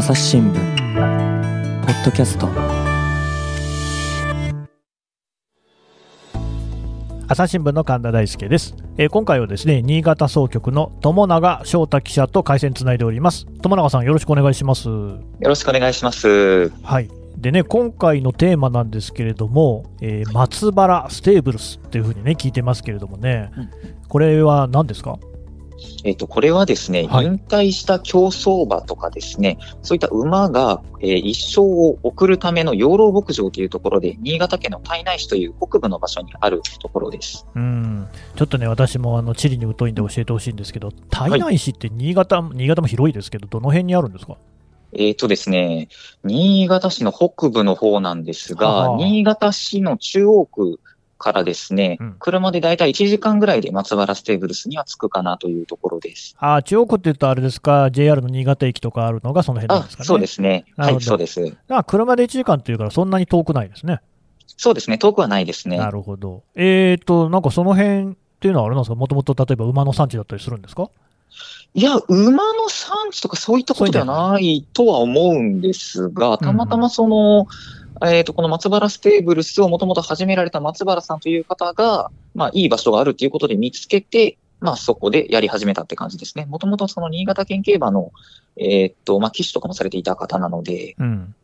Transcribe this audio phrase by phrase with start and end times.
[0.00, 0.54] 朝日新聞
[1.84, 2.48] ポッドキャスト。
[7.28, 13.44] 朝日新聞の神田大輔です、えー今回はですね新潟総局の友永翔太記者と回線つないでおります。
[13.60, 14.88] 友永さんよろしくお願いします。
[14.88, 16.70] よろしくお願いします。
[16.82, 17.10] はい。
[17.36, 23.70] でね今回のテーマなんですけれども、えー松原ステーブルスっていうふうにね聞いてますけれどもね、うん。
[24.08, 25.18] これは何ですか？
[26.04, 27.26] えっ、と、これはですね、はい。
[27.26, 37.46] 引退した競走馬とかですね、そういった馬が、えー一生を送るための養老牧場というところで、新潟県の胎内市という北部の場所にあるところです。
[37.54, 38.06] うん。
[38.36, 44.36] ちょっとね私もあの地理に疎いんで教えてほしいんですけど胎内市って新潟、新潟も広いですけどどの辺にあるんですか？
[44.92, 45.88] えっ、とですね、
[46.24, 48.96] 新潟市の北部の方なんですが、はあ。
[48.96, 50.80] 新潟市の中央区
[51.20, 56.34] からですね、うん車でだいたい1時間ぐらいで松原ステーブルスには着くかなというところです。
[56.38, 60.06] あー中央区って言うとあれですか？JR の新潟駅とかあるのがその辺なんあですかね？
[60.06, 60.64] そうですね。
[60.76, 61.44] はい、そうです。
[61.44, 64.00] だから車で1時間っていうからそんなに遠くないですね
[64.56, 64.98] そうですね。
[64.98, 65.78] 遠くはないですね。
[65.78, 66.42] なるほど。
[66.54, 70.90] えーと、なんかその辺っていうのはあれなんですか、もともと例えば馬の産地だったりするんですか？
[71.72, 77.46] いや、馬の産地とかそういったことではないとは思うんですが、たまたまその、
[78.06, 86.46] えっ、と、この松原ステーブルスをもともと始められた松原さんという方が、まあ、いい場所があるということで見つけて、まあ、そこでやり始めたって感じですね。
[86.46, 88.12] もともとその新潟県競馬の、
[88.56, 91.34] えっ、と、まあ、騎手とかもされていた方なので、う。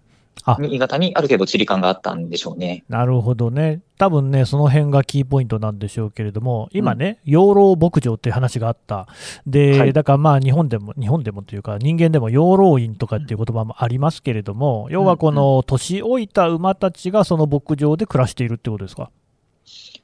[0.44, 2.84] あ新潟にある程度地理感があったんでしょうね。
[2.88, 3.80] なるほどね。
[3.98, 9.08] 多分ね、その辺がキーポイントなんでしょうけれども、今ね、養老牧場っていう話があった。
[9.46, 19.10] で、はいだからまあ日本でも、日本でもというか人間でも養老院とかっていう言葉もありますけれども、要はこの年老いた馬たちがその牧場で暮らしているってことですか？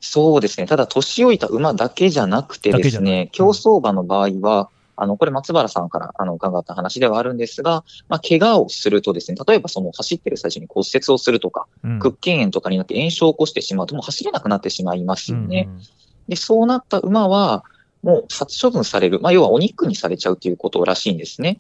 [0.00, 0.66] そうですね。
[0.66, 15.68] ただ、年老いた馬だけじゃなくてですね、競走馬の場合は、あの、これ松原さんからあの伺った話ではあるんですが、まあ、怪我をするとですね、例えばその走ってる最中に骨折をするとか、うん屈腱炎とかになって炎症を起こしてしまうともう走れなくなってしまいますよね。
[15.68, 15.82] うんうん
[16.28, 17.64] で、そうなった馬は、
[18.02, 19.20] もう殺処分される。
[19.20, 21.58] まあ、要はお肉にされちゃうということらしいんですね。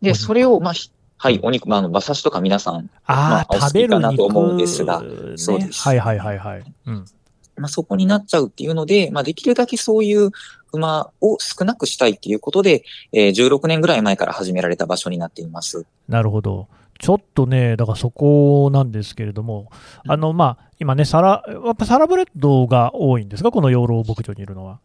[0.00, 6.74] で、肉それを、まあ、ひはい、お肉、まあ、あの、馬刺しとか皆さん、あまああ、食べるお好きかなと思うん肉ですがねそうですはいはいはいはい。
[6.86, 7.04] うん。
[7.60, 10.30] まあ、そこになっちゃうっていうので、まあ、できるだけそういう
[10.72, 15.86] 馬を少なくしたいっていうことで、えー16年ぐらい前から始められた場所になっています。
[16.08, 16.68] なるほど。
[16.98, 19.70] ちょっとね、だからそこなんですけれども、
[20.04, 24.80] うんあの、まあ、今ね、サラ、やっぱサラブレッドが多いんですか、この養老牧場にいるのは。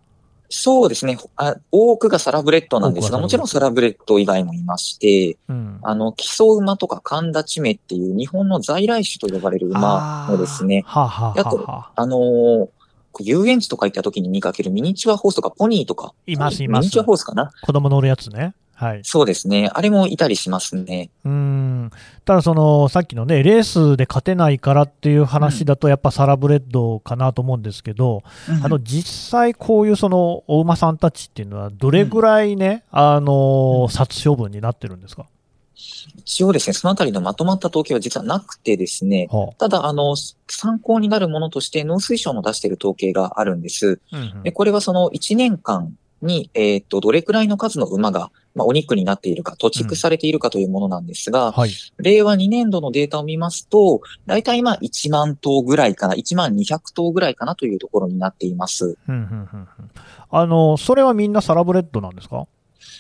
[0.58, 1.18] そうですね。
[1.36, 5.80] あ多くがサラブレッドなんですが、もちろんサラブレッド以外もいまして、うん。
[5.82, 12.68] あの、木曽馬とか寒立馬っていう日本の在来種と呼ばれる馬もですね、はあ、はああとはあ、あのー
[13.22, 16.14] 遊園地とか行った時に見かけるミニチュアホースとかポニーとか。
[16.28, 18.54] いますいますミニチュアホースかな子供乗るやつね。
[18.76, 19.00] はい。
[19.04, 19.70] そうですね。
[19.74, 21.10] あれもいたりしますね。
[21.24, 21.92] うん。
[22.26, 28.24] ただ、その、さっきのね、レースで勝てないからっていう話だと、やっぱサラブレッドかなと思うんですけど、
[28.62, 35.26] あの、実際こういうその、お馬さんたちっていうのは、どれぐらいね、あの、殺処分になってるんですか？
[36.18, 40.16] 一応ですね、そのあたりのまとまった統計は実はなくてですね、はただ、あの、
[40.48, 44.00] 参考になるものとして農水省の出している統計があるんです。
[44.12, 44.18] あ。
[44.18, 51.72] うんうんでこれはその1年間に、えっ、と、どれくらいの数の馬が、まあ、お肉になっているか、土畜されているかというものなんですが、はい。
[51.98, 58.98] 令和2年度のデータを見ますと、だいたい今1万頭ぐらいかな、1万200頭ぐらいかなというところになっています。
[59.08, 59.68] うんうんうんうん
[60.32, 62.48] あの、それはみんなサラブレッドなんですか？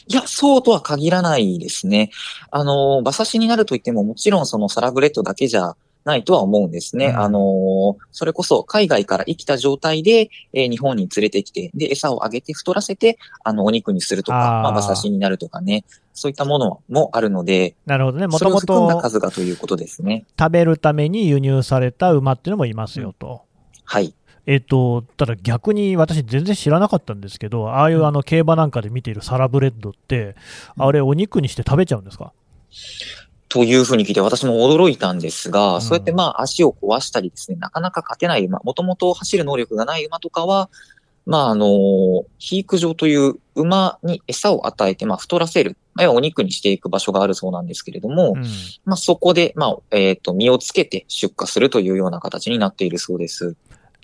[0.08, 2.12] いや、そうとは限らないですね。
[2.52, 7.08] あの、馬刺しになるといっても、もちろんそのサラブレッドだけじゃないとは思うんですね。
[7.08, 15.84] うんあの、それこそ海外から生きた状態で、えー日本に連れてきて、で、餌をあげて太らせて、あの、お肉にするとか、あーまあ、馬刺しになるとかね、
[16.14, 18.28] そういったものもあるので、なるほどね。
[18.28, 20.26] もともと数がということですね。
[20.40, 23.42] 食べるために輸入された馬っていうのもいますよと。
[23.84, 24.14] はい。
[24.48, 30.36] えっと、ただ逆に私全然知らなかったんですけど、ああいうあの競馬なんかで見ているサラブレッドって、
[30.78, 32.32] あれお肉にして食べちゃうんですか？
[33.56, 40.70] というふうに聞いて私も驚いたんですが、うんそうやってまあ足を壊したりですね、なかなか勝てない馬、もともと走る能力がない馬とかは、
[41.26, 48.44] まああの、肥育場という馬に餌を与えて、まあ太らせる、まあ要はお肉にしていく場所があるそうなんですけれども、うん。
[48.84, 53.56] まあそこで、まあ、えっ、と、身をつけて出荷するというような形になっているそうです。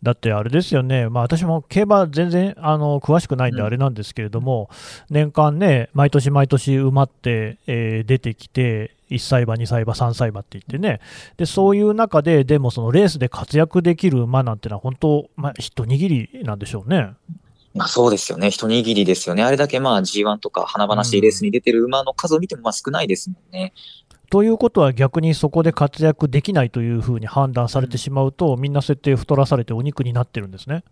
[0.02, 4.70] だってあれですよね、まあ、私も競馬全然あの詳しくないんでうんあれなんですけれども、
[5.10, 11.02] 年間ね、毎年毎年馬って、えー出てきて、1歳馬、2歳馬、3歳馬って言ってね、
[11.38, 17.14] でそういう中で、でもそのレースで活躍できる馬なんてのは、本当、まあ、一握りなんでしょうね。
[17.74, 18.52] まあそうですよね。
[18.52, 19.44] 一握りですよね。
[19.44, 23.74] あれだけまあ G1 とか華々しいレースに出てる馬の数を見てもまあ少ないですもんね。
[24.30, 30.84] ということは逆にそこで活躍できないというふうに判断されてしまうと、みんな設定太らされてお肉になってるんですね。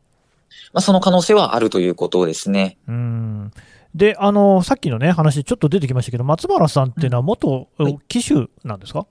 [0.74, 2.77] まあその可能性はあるということですね。
[2.88, 3.51] うん
[3.96, 9.08] で、あの、さっきのね、話、ちょっと出てきましたけど、松原さんっていうのは元はい騎手なんですか、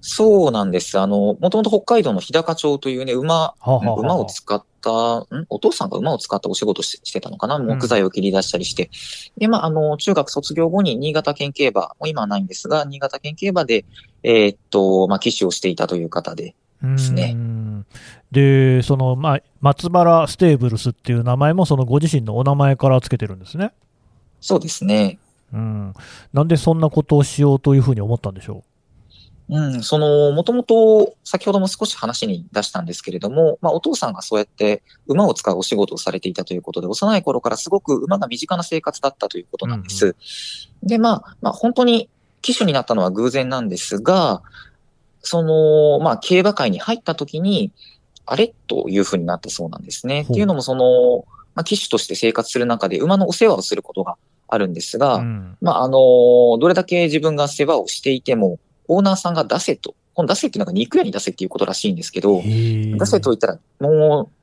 [0.00, 0.98] そうなんです。
[0.98, 5.46] あの、もともと北海道の日高町というね、馬、はあはあはあ馬を使った、ん？
[5.48, 7.58] お父さんが馬を使ったお仕事ししてたのかな？
[7.58, 8.90] 木材を切り出したりして。
[9.36, 13.84] で、まあ、あの、中学卒業後に新潟県競馬、もう今はないんですが、新潟県競馬で、
[14.22, 16.54] えーっと、まあ、騎手をしていたという方で。
[16.96, 17.86] すねうん
[18.32, 23.72] で、その、まあ、松原ステーブルスっていう名前も、そのご自身のお名前からつけてるんですね。
[24.40, 25.18] そうですね。
[25.52, 25.94] うん。
[26.32, 28.62] なんでそんなことをしようというふうに思ったんでしょ
[29.48, 29.60] う？
[29.78, 40.14] ん、その、もともと、先ほども少し話に出したんですけれども、まあ、お父さんがそうやって馬を使うお仕事をされていたということで、幼い頃からすごく馬が身近な生活だったということなんです。
[40.84, 42.08] で、まあ、まあ、本当に
[42.42, 44.42] 騎手になったのは偶然なんですが、
[45.22, 47.72] その、まあ、競馬界に入った時に、
[48.26, 48.54] あれ？
[48.68, 50.20] というふうになったそうなんですね。
[50.22, 51.24] っていうのも、その、
[51.56, 54.16] まあ、騎手として生活する中で馬のお世話をすることが
[54.50, 55.20] あるんですが、う。
[55.20, 55.56] うん。
[55.60, 55.98] まあ、あの、
[56.58, 58.58] どれだけ自分が世話をしていても、
[58.88, 59.94] オーナーさんが出せと。
[60.14, 64.39] この出せっていうのが肉屋に出せっていうことらしいんですけど、出出せと言ったら、もう、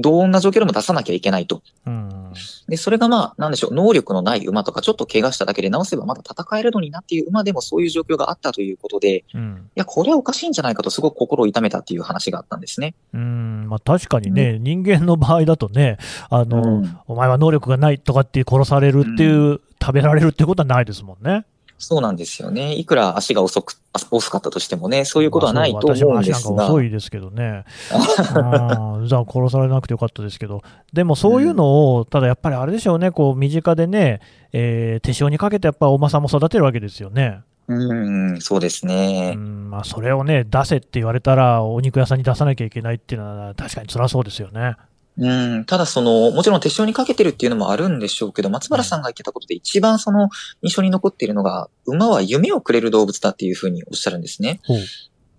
[0.00, 1.62] どんな状況でも出さなきゃいけないと。
[1.86, 2.32] うん。
[2.68, 9.70] で、それがまあ、なんでしょう、能力のない馬とか、ちょっと怪我しただけで直せばまだ戦えるのになっていう馬でもそういう状況があったということで、いうん。
[9.74, 12.94] や、これはおかしいんじゃないかとすごく心を痛めたっていう話があったんですね。
[13.14, 13.66] うん。
[13.68, 15.98] まあ、確かにね、人間の場合だとね、
[16.30, 21.44] あの、うんお前は能力がないとかって殺されるっていう、食べられるっていうことはないですもんね。
[21.78, 22.74] そうなんですよね。
[22.74, 26.64] いくら足が遅く、あ遅かったとしてもね、そういうことはないと思うんですが私も足なんか。
[26.72, 27.64] 遅いですけどね。
[27.92, 34.20] あじゃあ殺されなくてよかったですけど、でもそういうのを、ただやっぱりあれでしょうね、こう身近でね、
[34.52, 37.40] えー手塩にかけてやっぱお馬さんも育てるわけですよね。
[37.68, 39.34] うん、そうですうね。
[39.34, 44.76] んまあ、それをね、出せって言われたら、お肉屋さんに出さなきゃいけないっていうのは、確かに辛そうですよね。
[45.18, 50.30] うん、ただその、もちろん手塩にかけてるっていうのもあるんでしょうけど、松原さんが言ってたことで一番その
[50.62, 54.60] 印象に残っているのが、馬は夢をくれる動物だっていうふうにおっしゃるんですね。
[54.64, 54.78] ほう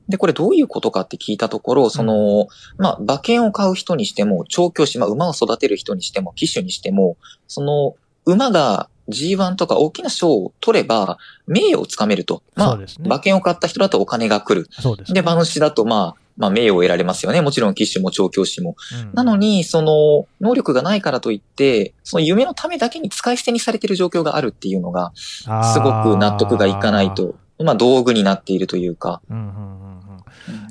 [0.10, 2.48] で、これどういうことかって聞いたところ、その、
[2.78, 7.16] まあ、馬券を買う人にしても、調教師、まあ、馬を育てる人にしても、騎手にしても、
[7.48, 12.42] その、馬が G1 とか大きな賞を取れば、名誉をつかめると。
[12.56, 14.68] まあ、ね馬券を買った人だとお金が来る。
[14.72, 17.42] そうです、で、馬主だと、まあ、まあ、名誉を得られますよね。
[17.42, 18.76] もちろん騎手も調教師も。
[19.04, 25.48] うんなのに、その、能力がないからといって、その夢のためだけに使い捨てにされている状況があるっていうのが、す
[25.80, 27.14] ごく納得がいかない。
[27.14, 27.36] と。
[27.62, 29.22] まあ、道具になっているというか。
[29.30, 29.80] うんうん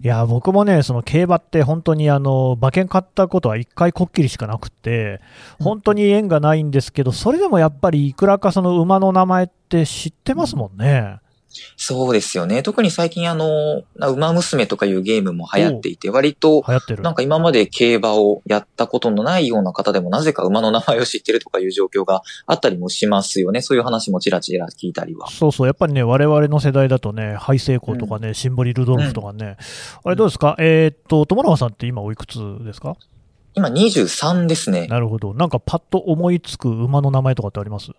[0.03, 5.21] いや、僕もね、その競馬って本当にあの、馬券買ったことは一回こっきりしかなくて、
[5.61, 11.19] 本当に縁がないんですけど、それでもやっぱりいくらかその馬の名前って知ってますもんね。
[11.77, 12.62] そうですよね。
[12.62, 17.03] 特に最近あの、馬娘とかいうゲームも流行っていて、割と、流行ってる。
[17.03, 23.62] なんか今まで競馬をやったことのないような方でもなぜか馬の名前を知ってるとかいう状況があったりもしますよね。
[23.62, 25.31] そういう話もちらちら聞いたりは。
[25.31, 29.56] そうそう、やっぱりね、我々の世代だとね、ハイセイコーとかね、シンボリ・ルドルフとかね、
[30.05, 32.97] あれどうですか、えーっと、友永さんって今おいくつですか？
[33.55, 34.87] 今23ですね。
[34.87, 35.35] なるほど。
[35.35, 37.91] なんかパッと思いつく馬の名前とかってあります？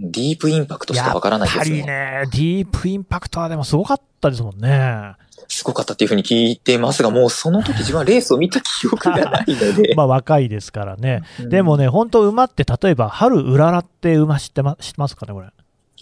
[0.00, 1.92] ディープインパクトしかわからないやっぱりですね。
[1.92, 5.14] ね、ディープインパクトはでもすごかったですもんね。
[5.48, 9.94] すごかったっていうふうに聞いてますが、もうその時自分はレースを見た記憶がないので。
[9.96, 11.22] まあ若いですからね。
[11.40, 15.48] うんでもね、本当馬って例えば、春うららって馬知ってま知ってますかね、これ。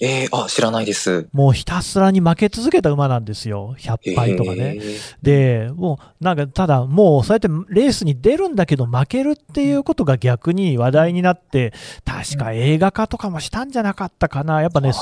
[0.01, 1.29] ええあ、知らないです。
[1.33, 3.75] もうひたすらに負け続けた馬なんですよ。
[3.79, 4.77] 100敗とかね。
[4.77, 11.73] えーで、もうなんかただもうそうやってレースに出るんだけど負けるっていうことが逆に話題になって、
[12.05, 14.61] 確か映画化とかもしたんじゃなかったかな。
[14.61, 14.93] やっぱね、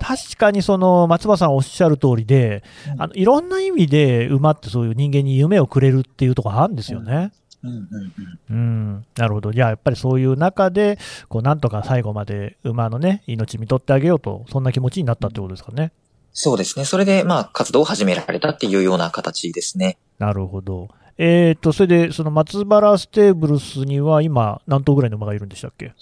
[0.00, 2.64] 確かにその松葉さんおっしゃる通りで、
[2.94, 7.14] うんあのいろんな意味で馬ってそういう人間に夢をくれるっていうところあるんですよね。
[7.14, 8.12] うんうんうん
[8.50, 9.52] うん、なるほど。
[9.52, 10.98] じゃあやっぱりそういう中で、
[11.28, 15.92] こうなんとか最後まで馬のね、命看取ってあげようと、そんな気持ちになったってことですかね。
[16.32, 16.84] そうですね。
[16.84, 19.98] それで、まあ、活動を始められたっていうような形ですね。
[20.18, 20.88] なるほど。
[21.16, 25.94] えっ、と、それで、その松原ステーブルスには今、何頭ぐらいの馬がいるんでしたっけ？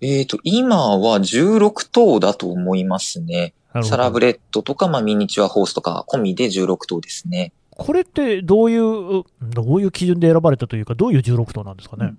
[0.00, 3.52] えっ、と、今は16頭だと思いますね。
[3.82, 7.52] サラブレッドとか、まあ、ミニチュアホースとか込みで16頭ですね。
[7.76, 12.14] これってどういう、どういう基準で選ばれたというか、どういう16頭なんですかね？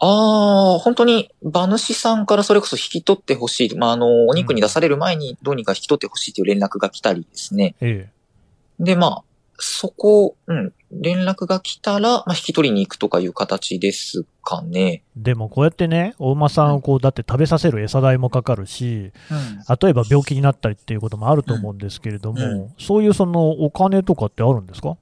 [0.00, 3.76] ああ、本当に、馬主さんからそれこそ引き取ってほしい。
[3.76, 7.74] まあ、あの、お肉に出される前にどうにか引き取ってほしいという連絡が来たりですね。
[7.80, 8.10] え
[8.80, 9.22] で、まあ、
[9.58, 15.02] そこ、うん、連絡が来たら、まあ、引き取りに行くとかいう形ですかね。
[15.16, 19.12] でもこうやってね、お馬さんをこうだって食べさせる餌代もかかるし、
[19.80, 24.96] 例えば病気になったりっていうこともあると思うんですけれども、うんうそういうそのお金とかってあるんですか？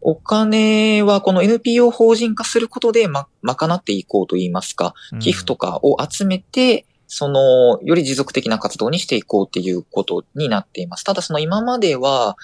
[0.00, 11.04] お金はこの NPO 法人化することで、ま、賄っていこうといいますか、寄付とかを集めて、その、より持続的な活動にしていこうっていうことになっています。
[11.04, 12.36] ただその今までは、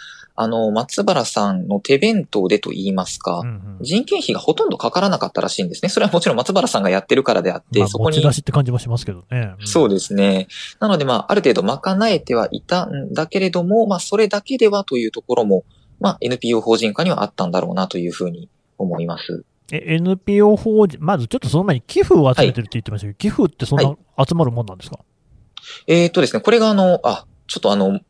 [0.43, 5.89] あの、松原さんの手弁当でと言いますか、うんうん人件費がほとんどかからなかったらしいんですね。
[5.89, 9.55] それはもちろん松原さんがやってるからであって、まあ、そこに持ち出しって感じもしますけどね。
[9.65, 10.47] そうですね。
[10.79, 15.65] なので、まあ、ある程度賄えてはいたんだけれども、まあ、それだけではというところも、
[15.99, 19.45] まあ、NPO 法人化にはあったんだろうなというふうに思います。
[19.73, 25.01] え NPO 法人、まずちょっとその前に寄付を集めてるって言ってましたけど、寄付ってそんな集まるもんなんですか、
[25.89, 28.01] えーっとですね、これがあの、あ、ちょっとあの、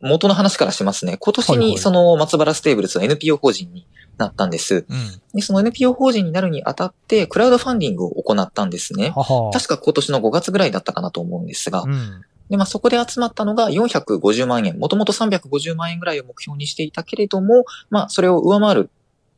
[0.00, 1.16] 元の話からしますね。
[1.18, 3.86] 今年はいはいにその松原ステーブルスの NPO 法人に
[4.18, 4.86] なったんです。
[4.88, 5.22] うん。
[5.34, 9.10] で、その NPO 法人になるにあたって、クラウドファンディングを行ったんですね。
[9.10, 9.50] はは。
[9.52, 12.22] 確か今年の5月ぐらいだったかなと思うんですが、うん。
[12.48, 14.78] で、まあ、そこで集まったのが450万円。
[14.78, 18.90] もともと350万円ぐらいを目標にしていたけれども、まあ、それを上回る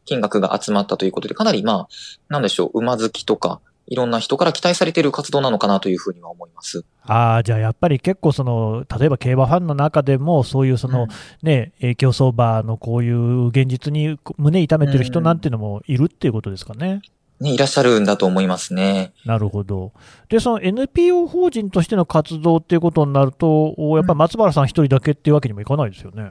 [0.04, 1.88] 金額が集まったということで、かなりまあ、
[2.28, 6.84] なんでしょう、馬好きとか、いろんな人から期待されている活動なのかなというふうには思います。
[7.02, 11.08] ああ、じゃあやっぱり結構その、例えば競馬ファンの中でも、そういうその、うん
[11.42, 17.00] ね、影響相場のこういう現実に胸痛めてる人なんていうのもいるっていうことですかね。
[17.40, 19.12] ね、いらっしゃるんだと思いますね。
[19.24, 19.92] なるほど。
[20.28, 26.30] で、その NPO 法人としての活動っていうことになると、おやっぱり松原さん一人だけっていうわけにもいかないですよね。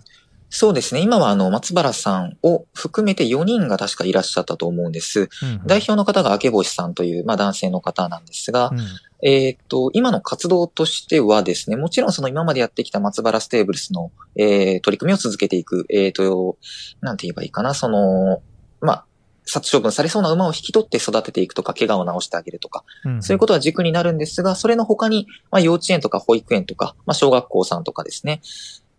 [0.49, 1.01] そうですね。
[1.01, 5.29] 今はあの、松原さんを含めて4人が確かいらっしゃったと思うんです。
[5.41, 5.61] うんうん。
[5.65, 8.79] 代表の方が明星さんという、まあ男性の方なんですが、うん。
[9.23, 16.57] えーっと、今の活動としてはですね、もちろんその今までやってきた松原ステーブルスの、えー取り組みを続けていく、えーっと、
[17.01, 18.41] なんて言えばいいかな、その、
[18.79, 19.05] まあ、
[19.45, 23.23] 殺処分されそうな馬を引き取って育てていくとか、怪我を治してあげるとか、うん。
[23.23, 28.41] そういうことは軸になるんですが、それの他に、まあ、幼稚園とか保育園とか、まあ、小学校さんとかですね、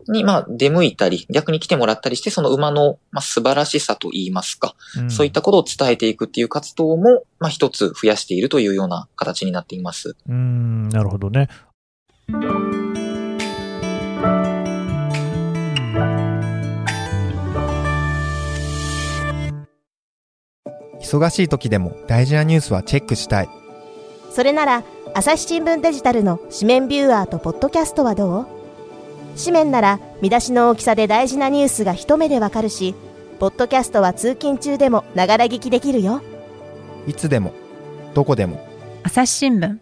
[0.08, 10.16] に、まあ、出向いたり、逆に来てもらったりして、その馬の、まあ、素晴らしさと言いますか、うんそういったことを伝えていくっていう活動も、まあ、一つ増やしているというような形になっています。
[10.26, 11.48] うーん、なるほどね。
[21.00, 23.48] 忙しい時でも大事なニュースはチェックしたい
[24.30, 24.84] それなら
[25.14, 28.57] 朝日新聞デジタルの紙面ビューアーとポッドキャストはどう？
[29.38, 32.94] 紙面なら見出しの大きさで大事なニュースが一目でわかるし
[33.38, 36.22] ポッドキャストは通勤中でもながら聞きできるよ
[37.06, 37.54] いつでも
[38.14, 38.66] どこでも
[39.04, 39.78] 朝日新聞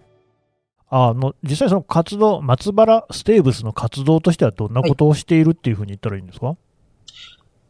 [0.89, 6.57] あの実際、その活動、松原ステーブスの活動としてはどんなことをしているっていうふうに言ったらいいんですか、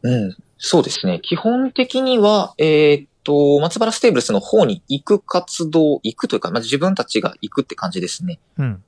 [0.03, 0.37] うん。
[0.57, 1.19] そうですね。
[1.21, 8.39] 基本的には、えーっと、松原ステーブルスの方に行く活動、行くというか、まあ、自分たちが行くって感じですね。
[8.57, 8.83] うん、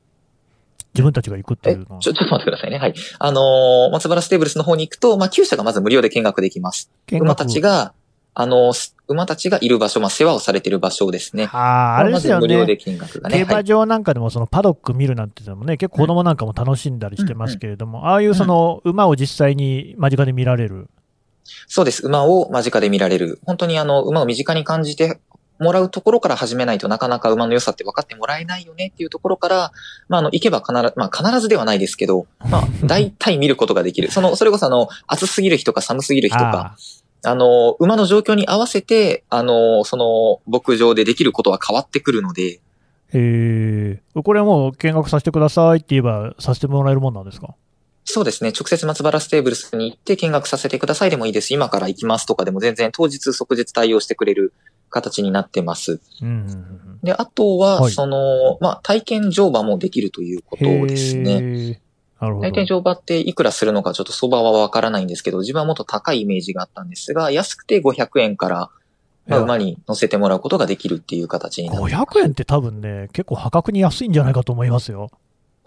[0.94, 2.78] 自分たちが行くってえ、いうのはちょ、ちょっと待ってくださいね。
[2.78, 2.94] はい。
[3.20, 6.90] あのー松原ステーブルスの方に行くと、まあ、厩舎がまず無料で見学できます。
[7.12, 7.94] 見馬たちが、
[8.36, 8.74] あの
[9.08, 11.50] 馬たちがいる場所、まあ、世話をされている場所ですね。
[11.52, 12.78] ああ、あれですよまず無料でね。
[12.78, 13.38] 見学がね。
[13.40, 20.90] 競はい馬場なんかでもそのパドック見るなんていうのもね、結構子供なんかも楽しんだりしてますけれども、ああいうその馬を実際に間近で見られる。
[21.68, 22.06] そうです。
[22.06, 23.40] 馬を間近で見られる。
[23.46, 25.20] 本当にあの、馬を身近に感じて
[25.60, 29.72] もらうところから始めないとなかなか馬の良さって分かってもらえないよねっていうところから、
[30.08, 34.12] まあ、あの、行けば必ず、まあ、必ずではないですけど、まあ、大体見ることができる。
[34.12, 36.76] その、それこそあの、暑すぎる日とか寒すぎる日とか、
[37.24, 42.62] あの、馬の状況に合わせて、あの、その、牧場でできることは変わってくるので、
[43.12, 47.56] えー、これはもう見学させてくださいって言えばさせてもらえるもんなんですか？
[48.06, 48.52] そうですね。
[48.52, 51.52] 直接松原ステーブルスに行って見学させてくださいでもいいです。
[51.54, 54.54] 今から行きますとかでも全然当日即日対応してくれる
[54.90, 56.00] 形になってます。
[56.22, 61.82] うんうんうんうんで、あとは、はいその、まあ、体験乗馬もできるということですね。
[62.20, 68.70] 体験乗馬っていくらするのかちょっと相場はわからないんですけど、自分はもっと高いイメージがあったんですが、安くて500円から、
[69.28, 75.10] まあ、馬に乗せてもらうことができるっていう形になって500円って多分ね、結構破格に安いんじゃないかと思いますよ。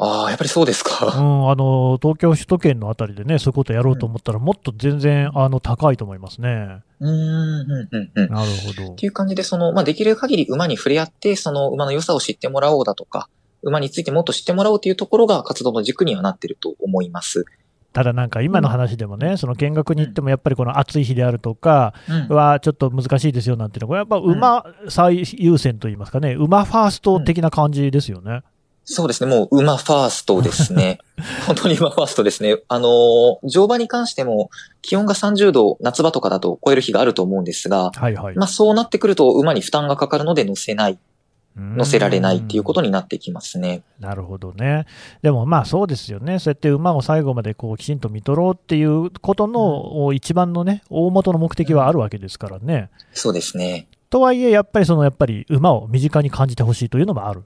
[0.05, 1.07] ああ、やっぱりそうですうか。
[1.07, 6.83] ん、あの、東京首都圏のあたりでね、そういうことやろうと思ったら、もっと全然、あの、高いと思いますね。
[6.99, 8.29] うーん、うん、うん、うん。
[8.33, 8.97] なるほどっ。
[8.97, 13.29] ていう感じで、その、まあ、できる限り馬に触れ合って、その馬の良さを知ってもらおうだとか、
[13.63, 17.45] 馬についてもっと知ってもらおうというところが活動の軸にはなってると思います。
[17.93, 28.41] ただなんか今の話でもね、その見学に行ってもやっぱりこの暑い日であるとかうんはちょっと難しいですよなんていうのは、これやっぱ馬最優先といいますかね、馬ファースト的な感じですよね。
[28.85, 29.31] そうですね。
[29.31, 30.99] もう馬ファーストですね。
[31.47, 32.57] 本当に馬ファーストですね。
[32.69, 34.51] あのー、乗馬に関しても
[34.83, 38.37] 気温が30度、夏場とかだと超える日があると思うんですが、はいはい。
[38.37, 40.99] まあそうなってくると馬に負担がかかるので乗せない、
[41.57, 43.83] 乗せられないっていうことになってきますね。
[44.01, 44.87] なるほどね。
[45.23, 46.41] でもまあそうですよね。
[46.41, 52.91] そうやって馬を最後までこうきちんと見とろうっていうことの一番のね、大元の目的はあるわけですからね。
[53.13, 53.87] そうですね。
[54.11, 57.45] とはいえ、やっぱりそのやっぱり馬を身近に感じてほしいというのもある。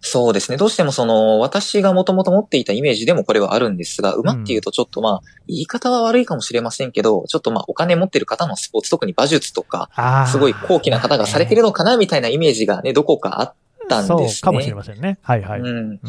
[0.00, 0.56] そうですね。
[0.56, 9.90] どうしてもその、私がもともと持っていたイメージでもこれはあるんですが、馬っていうとちょっとまあ、言い方は悪いかもしれませんけど、ちょっとまあ、お金持ってる方のスポーツ、特に馬術とか、
[10.30, 13.54] すごい高貴な方がされてるのかなみたいなイメージがね、どこかあっ
[13.88, 14.28] たんですね。
[14.28, 15.18] そうかもしれませんね。
[15.22, 15.60] はいはい。
[15.60, 15.66] うん。
[15.66, 16.00] うん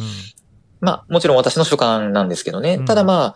[0.80, 2.76] まあ、もちろん私の主観なんですけどね。
[2.76, 3.36] うん、ただま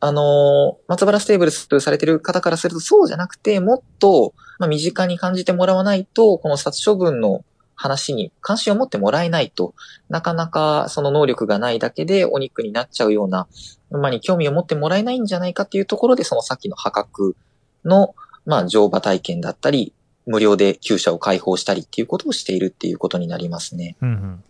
[0.00, 9.74] あのー、松原ステーブルスされてる方からするとそうじゃなくて、もっと、まあ、身近に感じてもらわないと、この殺処分の話に関心を持ってもらえないと、
[10.08, 13.48] なかなかその能力がないだけでお肉になっちゃうような
[13.90, 17.36] 馬に興味を持ってもらえないんじゃないかっていうところで、そのさっきの破格
[17.84, 18.14] の、
[18.46, 19.92] まあ、乗馬体験だったり、
[20.26, 23.96] 無料で厩舎を開放したりっていうことをしているっていうことになりますね。
[24.00, 24.44] うんうん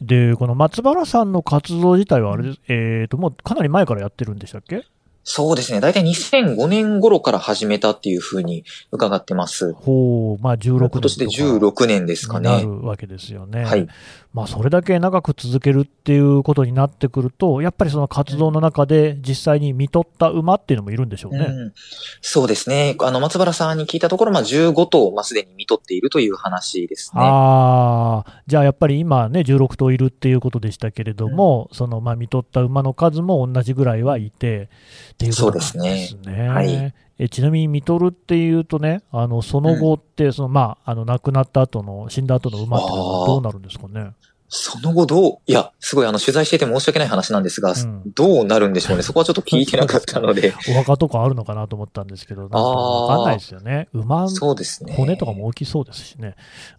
[0.00, 4.84] で、この松原さんの活動自体はあれです、えっ、ー、と、もうかなり前からやってるんでしたっけ？
[5.28, 5.80] そうですね。
[5.80, 9.72] だいたい2005年頃から始めたっていうふうに伺ってます。
[9.72, 10.88] ほう、まあ16年。
[10.88, 12.48] 今年で16年ですかね。
[12.48, 13.64] なるわけですよね。
[13.64, 13.88] はい。
[14.32, 21.46] まあそれだけ長く続けるっていうことになってくると、やっぱりその活動の中で実際に見とった馬っていうのもいるんでしょうね。
[21.48, 21.72] うん、
[22.20, 22.94] そうですね。
[23.00, 27.22] あの、松原さんに聞いたところ、まあ15頭、まあすでに見とっているという話ですね。
[27.24, 34.68] ああ、じゃあやっぱり今ね、16頭いるっていうことでしたけれども、うん、そのまあ見とった馬の数も同じぐらいはいて、
[35.16, 36.06] っていうことですね。
[36.08, 36.48] そうですね。
[36.48, 36.94] はい。
[37.18, 44.12] えちなみに、見とるっていうとね、あのその後って、そのまあ、あの亡くなった後の、死んだ後の馬ってどうなるんですかね？
[44.48, 49.02] その後どう、いや、すごいあの取材してて申し訳ない話なんですが、うん、どうなるんでしょうね。
[49.04, 50.54] そこはちょっと聞いてなかったので。
[50.70, 53.88] お墓とかあるのかなと思ったんですけど、なんかわかんないですよね。
[53.92, 54.94] 馬そうですね。
[54.94, 56.36] 骨とかも大きそうですしね。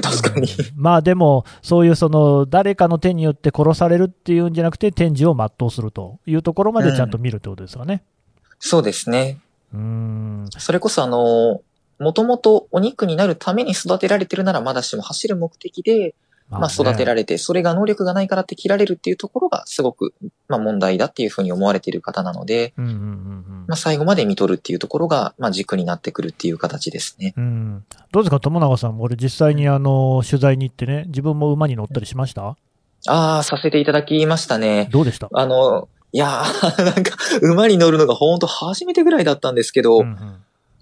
[0.00, 0.48] 確かに。
[0.76, 8.02] まあでも、そういうその、誰かの手によって殺されるっていうんじゃなくて、展示を全うするというところまでちゃんと見るってことですかね。
[8.34, 9.40] うん、そうですね。
[9.74, 10.46] うん。
[10.58, 11.62] それこそあの、
[12.02, 16.14] もともとお肉になるために育てられてるならまだしも走る目的で、
[16.50, 20.12] まあ育てられて、それが能力がないからって切られるっていうところがすごく、
[20.48, 27.32] まあ問題だっていうふうに思われている方なので、まあ最後まで見とるっていうところが、まあ軸になってくるっていう形ですね。
[27.38, 28.96] うん、どうですか、友永さん？
[28.98, 34.90] も俺実際にあの、取材に行ってね、自分も馬に乗ったりしました、ああ、させていただきましたね。
[34.92, 35.30] どうでした？
[35.32, 40.36] あの、いやー、なんか、馬に乗るのが本当初めてぐらいだったんですけど、うんうん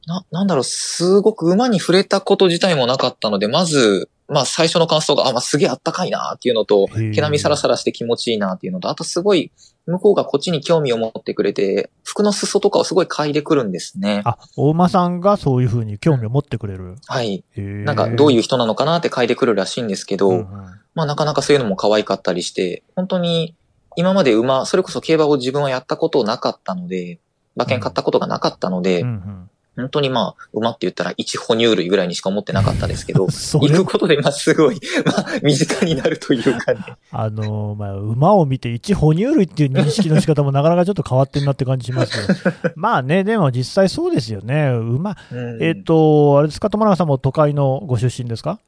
[0.06, 9.50] な、なんだろう、すごく馬に触れたこと自体もなかったので、まず、まあ最初の感想が、あ、まあすげえあったかいなっていうのと、毛並みサラサラして気持ちいいなっていうのと、あとすごい、
[9.86, 14.22] 向こうがこっちに興味を持ってくれて、服の裾とかをすごい嗅いでくるんですね。
[14.24, 16.94] あ、大馬さんがそういうふうに興味を持ってくれる。
[17.06, 17.44] はい。
[17.56, 20.46] なんかどういう人なのかなって嗅いでくるらしいんですけど、うんうん、
[20.94, 23.56] まあなかなかそういうのも可愛かったりして、本当に
[23.96, 27.18] 今まで馬、それこそ競馬を自分はやったことなかったので、
[27.56, 36.80] 馬券買ったことがなかったので、うんうんうん本当にまあ、馬って言ったら一哺乳類ぐらいにしか思ってなかったですけど、 行くことでまあすごい、 まあ、身近になるというかね。
[37.12, 44.70] あのー、まあ、馬を見て一哺乳類っていう認識の仕方もなかなかちょっと変わってんなって感じしますけど、まあね、でも実際そうですよね。
[44.70, 45.16] 馬、
[45.60, 48.58] えっ、ー、と、あれですか、友永さんも都会のご出身ですか？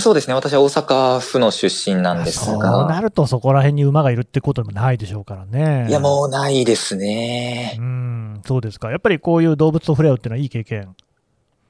[0.00, 0.34] そうですね。
[0.34, 2.72] 私は大阪府の出身なんですが。
[2.72, 5.86] そうなるとそこら辺に馬がいるってこともないでしょうからね。
[5.88, 7.76] いや、もうないですね。
[7.78, 8.90] うん、そうですか。
[8.90, 10.94] やっぱりこういう動物と触れ合うっていうのはいい経験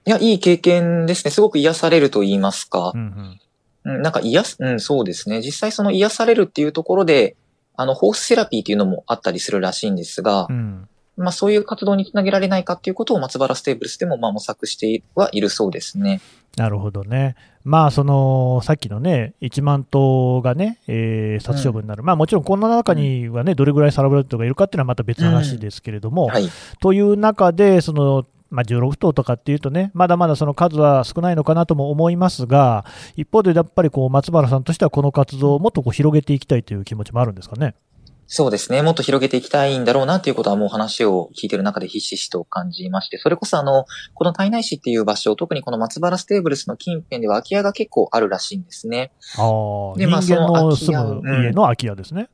[0.07, 1.31] いや、いい経験ですね。
[1.31, 2.93] すごく癒されると言いますか。
[2.95, 3.39] うん
[3.85, 5.41] うん、なんか癒す、うん、そうですね。
[5.41, 7.37] 実際その癒されるっていうところで、
[7.77, 10.89] あの、ホースセラピーっていうのもあったりするらしいんですが、うん、
[11.19, 16.21] まあそういう活動につなげられないかっていうことを松原ステーブルスでもまあ模索してはいるそうですね。
[16.57, 17.37] なるほどね。
[17.69, 22.01] まあ、その、さっきのね、1万頭がね、えー、殺処分になる。
[22.01, 26.49] うん、まあ、もちろんこの中にはね、どれぐらいサラブレッドがいるかっていうのはまた別の話ですけれども、うんはい、
[26.81, 37.75] という中で、その、まあ、16頭とかっていうとね、まだまだその数は少ないのかなとも思いますが、一方でやっぱりこう松原さんとしては、この活動をもっとこう広げていきたいという気持ちもあるんですかね？
[38.31, 38.83] そうですね。
[38.83, 49.13] もっと広げていきたいんだろうなっていうことはもう話を聞いてる中でひしひしと感じまして、それこそあの、この胎内市っていう場所、特にこの松原ステーブルスの近辺では空き家が結構あるらしいんですね。
[49.39, 50.93] ああ、で、まあその空き家。
[50.93, 52.29] 家の空き家ですね。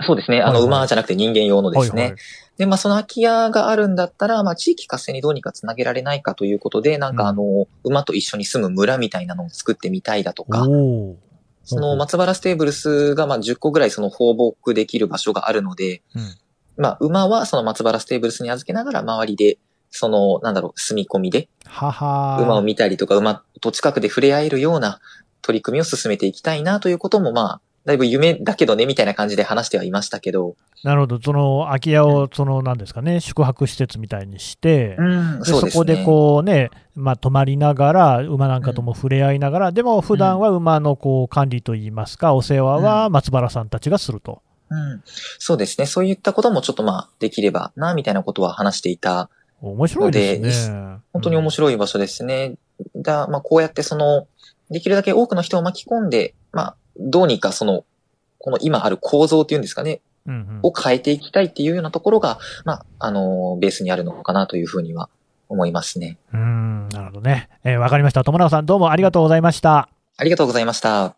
[0.00, 0.42] うん、そうですね。
[0.42, 2.02] あの、馬じゃなくて人間用のですね。
[2.02, 2.20] はいはい、
[2.58, 10.66] で、まあその空き家があるんだったら、まあ地域活性にどうにかつなげられないかということで、なんかあの、うん、馬と一緒に住む村みたいなのを作ってみたいだとか、
[11.68, 16.34] その松原ステーブルスがまあ10個ぐらいその放牧できる場所があるので、うん。
[16.78, 19.58] まあ馬はその松原ステーブルスに預けながら周りで、
[19.90, 21.50] その、なんだろう、住み込みで
[22.42, 24.98] 馬を見たりとか馬と近くで触れ合えるような
[25.42, 35.70] 取り組みを進めていきたいなということもまあ、だいぶ夢だけどねみたいな感じで話してはいましたけど、なるほど、その空き家を、そのなんですかね、宿泊施設みたいにして、うん、でそね。
[35.70, 44.42] そこでこうね、まあ、泊まりながら、馬なんかとも触れ合いながら、でも普段は馬のこう管理といいますか、お世話は松原さんたちがすると。
[44.68, 45.02] うん、
[45.38, 45.86] そうですね。
[45.86, 49.30] そういったこともちょっとまあ、できればな、みたいなことは話していた
[49.62, 50.98] 面白いですね。
[51.14, 52.56] 本当に面白い場所ですね。
[52.94, 54.26] だ、まあ、こうやってその、
[54.70, 57.84] できるだけ多くの人を巻き込んで、まあ、どうにかその、
[58.38, 65.08] この今ある構造っていうんですかね、うんうんを変えていきたいっていうようなところが、まあ、あの、ベースにあるのかなというふうには
[65.48, 66.18] 思いますね。
[66.34, 67.48] うん、なるほどね。
[67.64, 68.24] えーわかりました。
[68.24, 69.88] 友永さん、どうもありがとうございました。
[70.16, 71.16] ありがとうございました。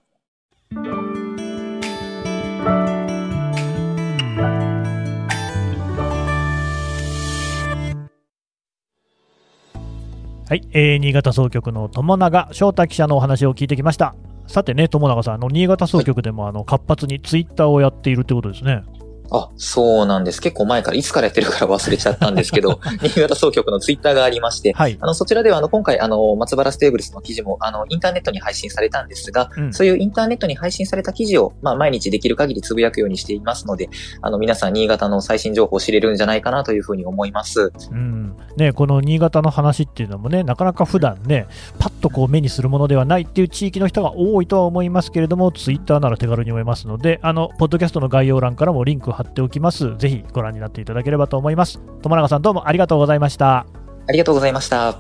[10.49, 14.15] はい、えー新潟総局の友永翔太記者のお話を聞いてきました。
[14.51, 18.83] さてね、友永さん、あの新潟総局でもあの活発にツイッターをやっているということですね。
[19.31, 20.41] あ、そうなんです。
[20.41, 24.99] 結構前から、いつからやってるから忘れちゃったんですけど、 新潟総局のツイッターがありまして、はい。
[25.01, 33.89] あの、そちらでは、あの、今回、あの、松原ステーブルスの記事も、あの、インターネットに配信されたんですが、うんそういうインターネットに配信された記事を、まあ、毎日できる限りつぶやくようにしていますので、
[34.21, 37.73] あの、皆さん、新潟の最新情報を知れるんじゃないかなというふうに思います。
[37.93, 41.47] うんね、この新潟の話っていうのもね、なかなか普段ね、
[41.79, 49.97] パッとこう目にするものではないっていう地域の人が多いとは思いますけれども、ツイッターなら手軽に読めますので、あの、ポッドキャストの概要欄からもリンク貼っておきます。
[49.97, 51.81] ぜひご覧になっていただければと思います。
[52.03, 53.67] 友永さんどうもありがとうございました。
[54.09, 54.99] ありがとうございました。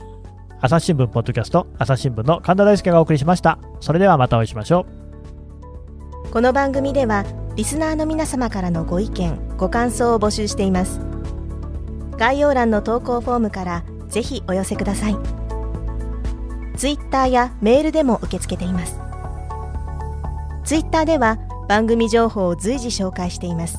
[0.61, 3.59] 朝日新聞ポッドキャスト、朝日新聞の神田大輔がお送りしました。
[3.81, 4.87] それではまたお会いしましょ
[6.27, 6.31] う。
[6.31, 7.25] この番組では
[7.57, 11.01] リスナーの皆様からのご意見ご感想を募集しています
[12.17, 15.17] 概要欄の投稿フォームからぜひお寄せください
[16.77, 19.01] ツイッターやメールでも受け付けています
[20.65, 23.79] ツイッターでは番組情報を随時紹介しています